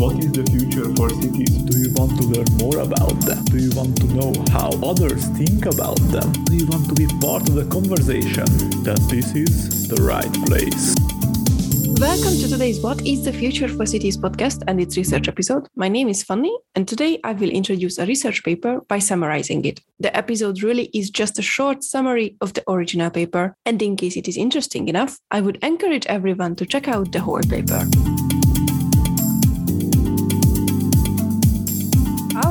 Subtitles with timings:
[0.00, 1.50] What is the future for cities?
[1.68, 3.44] Do you want to learn more about them?
[3.44, 6.32] Do you want to know how others think about them?
[6.44, 8.46] Do you want to be part of the conversation?
[8.82, 10.94] Then this is the right place.
[12.00, 15.68] Welcome to today's What is the Future for Cities podcast and its research episode.
[15.76, 19.82] My name is Fanny, and today I will introduce a research paper by summarizing it.
[19.98, 24.16] The episode really is just a short summary of the original paper, and in case
[24.16, 27.84] it is interesting enough, I would encourage everyone to check out the whole paper.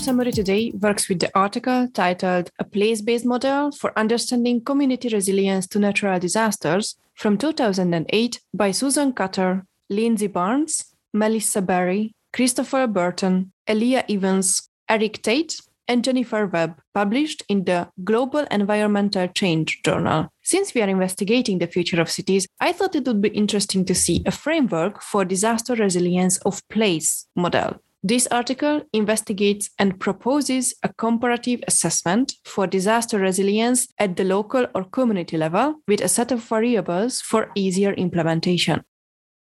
[0.00, 5.66] Summary today works with the article titled A Place Based Model for Understanding Community Resilience
[5.66, 14.06] to Natural Disasters from 2008 by Susan Cutter, Lindsey Barnes, Melissa Berry, Christopher Burton, Elia
[14.08, 20.32] Evans, Eric Tate, and Jennifer Webb, published in the Global Environmental Change Journal.
[20.40, 23.94] Since we are investigating the future of cities, I thought it would be interesting to
[23.94, 27.82] see a framework for disaster resilience of place model.
[28.02, 34.84] This article investigates and proposes a comparative assessment for disaster resilience at the local or
[34.84, 38.82] community level with a set of variables for easier implementation.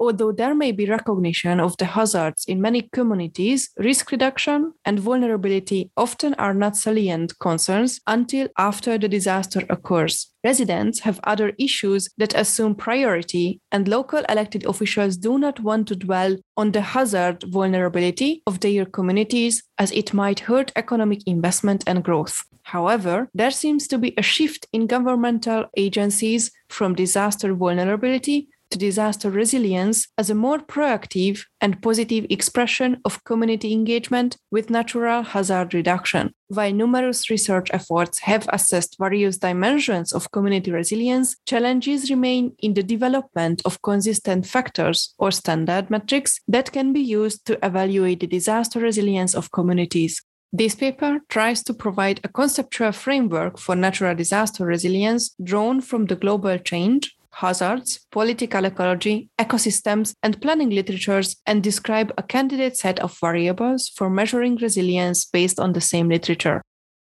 [0.00, 5.90] Although there may be recognition of the hazards in many communities, risk reduction and vulnerability
[5.94, 10.32] often are not salient concerns until after the disaster occurs.
[10.42, 15.96] Residents have other issues that assume priority, and local elected officials do not want to
[15.96, 22.02] dwell on the hazard vulnerability of their communities as it might hurt economic investment and
[22.02, 22.42] growth.
[22.62, 29.30] However, there seems to be a shift in governmental agencies from disaster vulnerability to disaster
[29.30, 36.32] resilience as a more proactive and positive expression of community engagement with natural hazard reduction.
[36.48, 42.82] While numerous research efforts have assessed various dimensions of community resilience, challenges remain in the
[42.82, 48.80] development of consistent factors or standard metrics that can be used to evaluate the disaster
[48.80, 50.22] resilience of communities.
[50.52, 56.16] This paper tries to provide a conceptual framework for natural disaster resilience drawn from the
[56.16, 63.16] global change hazards, political ecology, ecosystems, and planning literatures, and describe a candidate set of
[63.18, 66.62] variables for measuring resilience based on the same literature.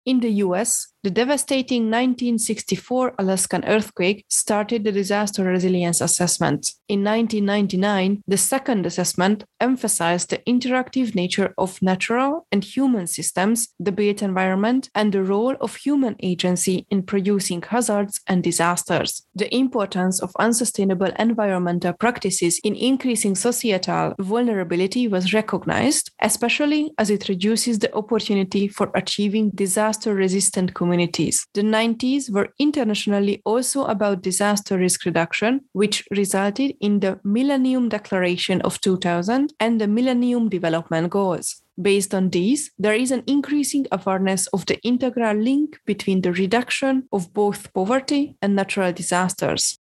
[0.06, 6.72] In the US, the devastating 1964 Alaskan earthquake started the disaster resilience assessment.
[6.88, 13.93] In 1999, the second assessment emphasized the interactive nature of natural and human systems, the
[13.93, 19.22] built environment, and the role of human agency in producing hazards and disasters.
[19.34, 27.31] The importance of unsustainable environmental practices in increasing societal vulnerability was recognized, especially as it
[27.31, 31.47] reduces the opportunity for achieving disaster resistant communities communities.
[31.55, 38.61] The 90s were internationally also about disaster risk reduction, which resulted in the Millennium Declaration
[38.62, 41.62] of 2000 and the Millennium Development Goals.
[41.81, 47.09] Based on these, there is an increasing awareness of the integral link between the reduction
[47.12, 49.78] of both poverty and natural disasters.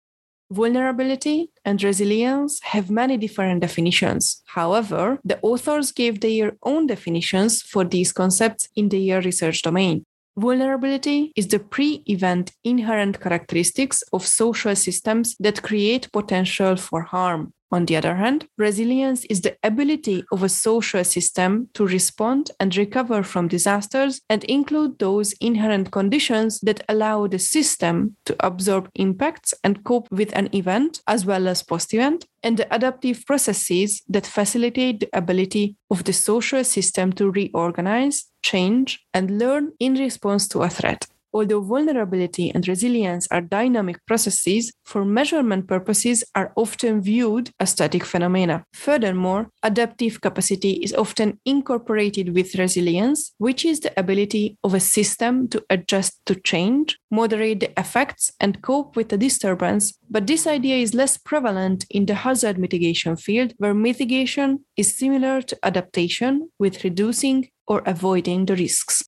[0.52, 4.42] Vulnerability and resilience have many different definitions.
[4.46, 10.06] However, the authors gave their own definitions for these concepts in their research domain.
[10.38, 17.54] Vulnerability is the pre event inherent characteristics of social systems that create potential for harm.
[17.72, 22.76] On the other hand, resilience is the ability of a social system to respond and
[22.78, 29.54] recover from disasters and include those inherent conditions that allow the system to absorb impacts
[29.64, 34.28] and cope with an event as well as post event, and the adaptive processes that
[34.28, 40.62] facilitate the ability of the social system to reorganize, change, and learn in response to
[40.62, 41.08] a threat.
[41.36, 48.06] Although vulnerability and resilience are dynamic processes, for measurement purposes are often viewed as static
[48.06, 48.64] phenomena.
[48.72, 55.50] Furthermore, adaptive capacity is often incorporated with resilience, which is the ability of a system
[55.50, 59.94] to adjust to change, moderate the effects, and cope with a disturbance.
[60.10, 65.42] But this idea is less prevalent in the hazard mitigation field, where mitigation is similar
[65.42, 69.04] to adaptation with reducing or avoiding the risks.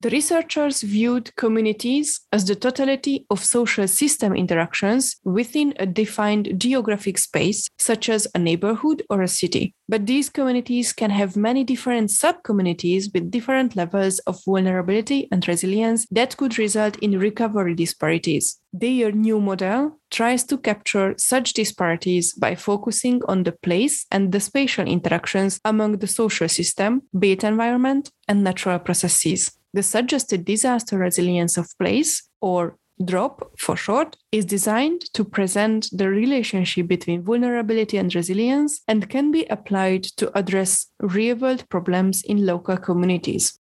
[0.00, 7.16] The researchers viewed communities as the totality of social system interactions within a defined geographic
[7.16, 9.74] space, such as a neighborhood or a city.
[9.88, 16.06] But these communities can have many different subcommunities with different levels of vulnerability and resilience
[16.10, 18.60] that could result in recovery disparities.
[18.74, 24.40] Their new model tries to capture such disparities by focusing on the place and the
[24.40, 31.58] spatial interactions among the social system, built environment, and natural processes the suggested disaster resilience
[31.58, 38.14] of place, or DROP for short, is designed to present the relationship between vulnerability and
[38.14, 43.58] resilience and can be applied to address real world problems in local communities.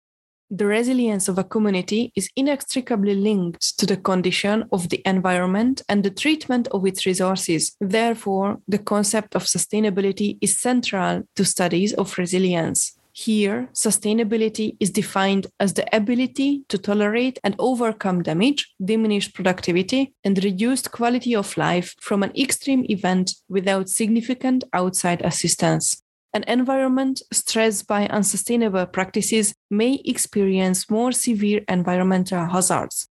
[0.50, 6.02] The resilience of a community is inextricably linked to the condition of the environment and
[6.02, 7.76] the treatment of its resources.
[7.82, 12.97] Therefore, the concept of sustainability is central to studies of resilience.
[13.20, 20.44] Here, sustainability is defined as the ability to tolerate and overcome damage, diminished productivity, and
[20.44, 26.00] reduced quality of life from an extreme event without significant outside assistance.
[26.32, 33.08] An environment stressed by unsustainable practices may experience more severe environmental hazards.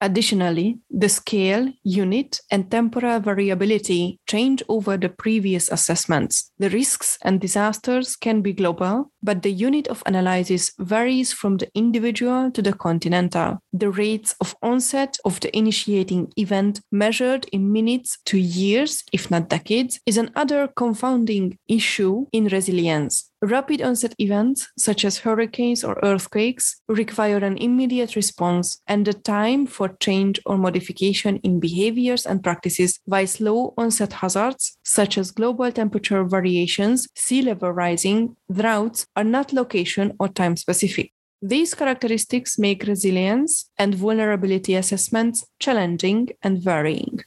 [0.00, 6.52] Additionally, the scale, unit, and temporal variability change over the previous assessments.
[6.58, 11.68] The risks and disasters can be global, but the unit of analysis varies from the
[11.74, 13.58] individual to the continental.
[13.72, 19.48] The rates of onset of the initiating event, measured in minutes to years, if not
[19.48, 23.30] decades, is another confounding issue in resilience.
[23.40, 29.64] Rapid onset events, such as hurricanes or earthquakes, require an immediate response and the time
[29.64, 35.70] for change or modification in behaviors and practices, while slow onset hazards, such as global
[35.70, 41.12] temperature variations, sea level rising, droughts, are not location or time specific.
[41.42, 47.20] These characteristics make resilience and vulnerability assessments challenging and varying.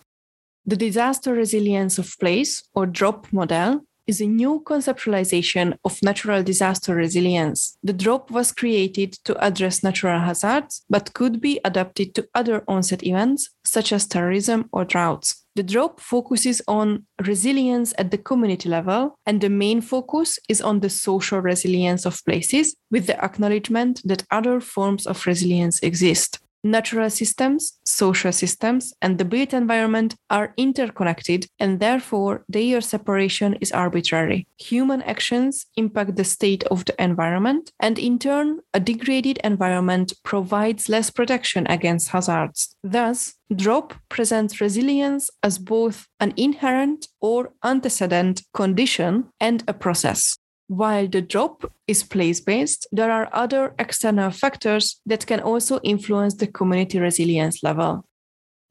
[0.66, 6.96] The disaster resilience of place or DROP model is a new conceptualization of natural disaster
[6.96, 7.78] resilience.
[7.84, 13.04] The drop was created to address natural hazards, but could be adapted to other onset
[13.04, 15.41] events, such as terrorism or droughts.
[15.56, 20.80] The drop focuses on resilience at the community level, and the main focus is on
[20.80, 26.40] the social resilience of places, with the acknowledgement that other forms of resilience exist.
[26.64, 33.72] Natural systems, social systems, and the built environment are interconnected, and therefore their separation is
[33.72, 34.48] arbitrary.
[34.60, 40.88] Human actions impact the state of the environment, and in turn, a degraded environment provides
[40.88, 42.76] less protection against hazards.
[42.84, 50.38] Thus, drop presents resilience as both an inherent or antecedent condition and a process.
[50.72, 56.36] While the drop is place based, there are other external factors that can also influence
[56.36, 58.06] the community resilience level.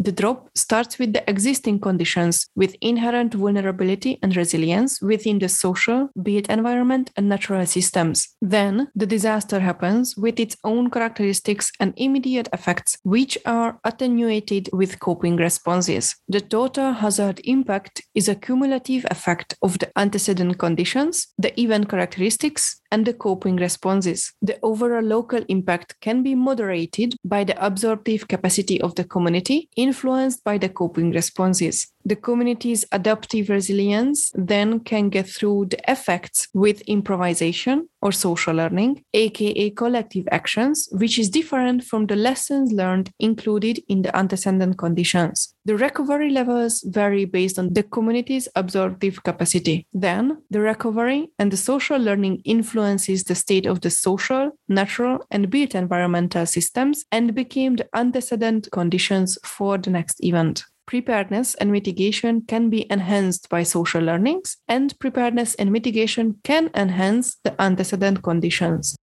[0.03, 6.09] The drop starts with the existing conditions with inherent vulnerability and resilience within the social,
[6.23, 8.27] built environment, and natural systems.
[8.41, 15.01] Then the disaster happens with its own characteristics and immediate effects, which are attenuated with
[15.01, 16.17] coping responses.
[16.29, 22.81] The total hazard impact is a cumulative effect of the antecedent conditions, the event characteristics,
[22.91, 24.33] and the coping responses.
[24.43, 29.90] The overall local impact can be moderated by the absorptive capacity of the community in
[29.91, 31.77] influenced by the coping responses.
[32.05, 39.05] The community's adaptive resilience then can get through the effects with improvisation or social learning,
[39.13, 45.55] aka collective actions, which is different from the lessons learned included in the antecedent conditions.
[45.67, 49.87] The recovery levels vary based on the community's absorptive capacity.
[49.93, 55.51] Then, the recovery and the social learning influences the state of the social, natural, and
[55.51, 60.65] built environmental systems and became the antecedent conditions for the next event.
[60.91, 67.37] Preparedness and mitigation can be enhanced by social learnings, and preparedness and mitigation can enhance
[67.45, 68.97] the antecedent conditions.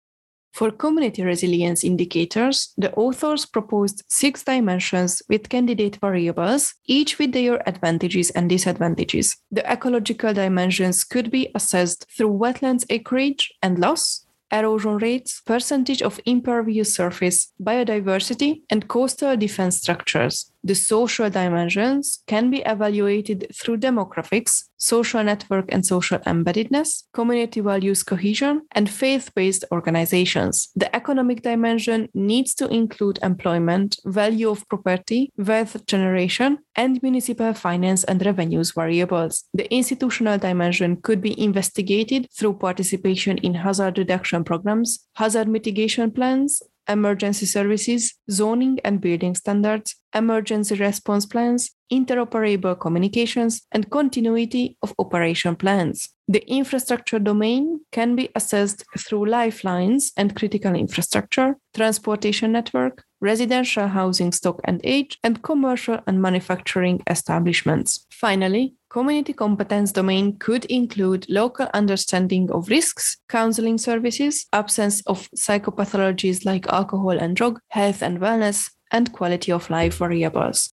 [0.52, 7.62] For community resilience indicators, the authors proposed six dimensions with candidate variables, each with their
[7.68, 9.36] advantages and disadvantages.
[9.52, 16.20] The ecological dimensions could be assessed through wetlands acreage and loss, erosion rates, percentage of
[16.26, 20.52] impervious surface, biodiversity, and coastal defense structures.
[20.66, 28.02] The social dimensions can be evaluated through demographics, social network and social embeddedness, community values
[28.02, 30.70] cohesion, and faith based organizations.
[30.74, 38.02] The economic dimension needs to include employment, value of property, wealth generation, and municipal finance
[38.02, 39.44] and revenues variables.
[39.54, 46.60] The institutional dimension could be investigated through participation in hazard reduction programs, hazard mitigation plans,
[46.88, 55.54] emergency services, zoning and building standards, emergency response plans, interoperable communications, and continuity of operation
[55.56, 56.08] plans.
[56.28, 64.32] The infrastructure domain can be assessed through lifelines and critical infrastructure, transportation network, residential housing
[64.32, 68.06] stock and age, and commercial and manufacturing establishments.
[68.10, 76.46] Finally, community competence domain could include local understanding of risks, counseling services, absence of psychopathologies
[76.46, 80.72] like alcohol and drug, health and wellness, and quality of life variables.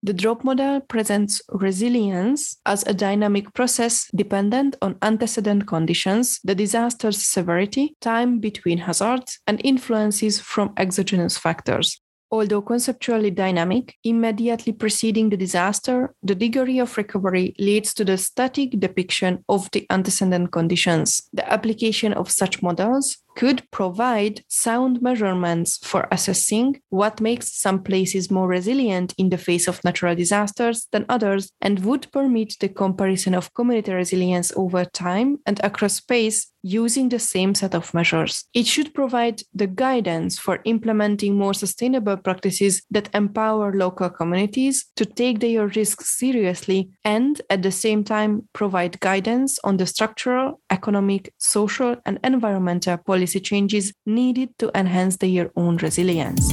[0.00, 7.26] The drop model presents resilience as a dynamic process dependent on antecedent conditions, the disaster's
[7.26, 12.00] severity, time between hazards, and influences from exogenous factors.
[12.30, 18.78] Although conceptually dynamic, immediately preceding the disaster, the degree of recovery leads to the static
[18.80, 21.28] depiction of the antecedent conditions.
[21.32, 28.30] The application of such models could provide sound measurements for assessing what makes some places
[28.30, 33.34] more resilient in the face of natural disasters than others and would permit the comparison
[33.34, 38.44] of community resilience over time and across space using the same set of measures.
[38.52, 45.04] It should provide the guidance for implementing more sustainable practices that empower local communities to
[45.04, 51.32] take their risks seriously and at the same time provide guidance on the structural, economic,
[51.38, 56.52] social, and environmental policy policy changes needed to enhance their own resilience.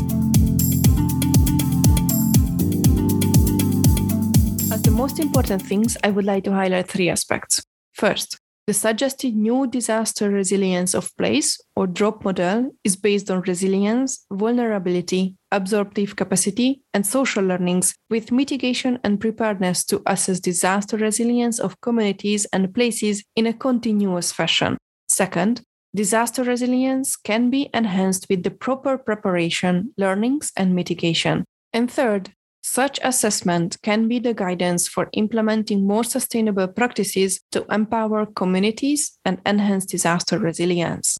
[4.73, 7.61] As the most important things, I would like to highlight three aspects.
[7.93, 14.25] First, the suggested new disaster resilience of place or drop model is based on resilience,
[14.31, 21.79] vulnerability, absorptive capacity, and social learnings with mitigation and preparedness to assess disaster resilience of
[21.81, 24.77] communities and places in a continuous fashion.
[25.07, 25.61] Second,
[25.95, 31.45] Disaster resilience can be enhanced with the proper preparation, learnings, and mitigation.
[31.71, 32.31] And third,
[32.63, 39.39] such assessment can be the guidance for implementing more sustainable practices to empower communities and
[39.45, 41.17] enhance disaster resilience.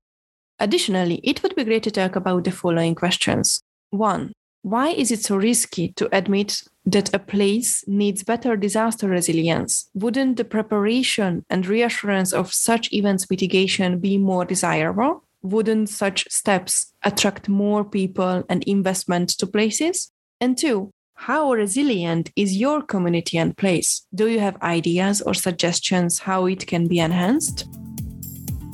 [0.60, 3.62] Additionally, it would be great to talk about the following questions.
[3.90, 4.32] One,
[4.64, 9.90] why is it so risky to admit that a place needs better disaster resilience?
[9.94, 15.24] Wouldn't the preparation and reassurance of such events mitigation be more desirable?
[15.42, 20.12] Wouldn't such steps attract more people and investment to places?
[20.40, 24.06] And two, how resilient is your community and place?
[24.14, 27.68] Do you have ideas or suggestions how it can be enhanced?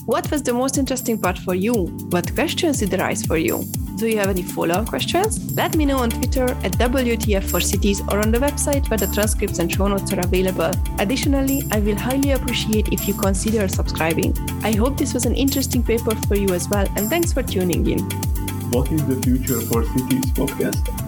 [0.06, 1.86] What was the most interesting part for you?
[2.10, 3.64] What questions did arise for you?
[4.00, 5.54] Do you have any follow up questions?
[5.58, 9.08] Let me know on Twitter at WTF for Cities or on the website where the
[9.08, 10.72] transcripts and show notes are available.
[11.00, 14.34] Additionally, I will highly appreciate if you consider subscribing.
[14.64, 17.86] I hope this was an interesting paper for you as well, and thanks for tuning
[17.90, 18.00] in.
[18.72, 20.99] What is the Future for Cities podcast?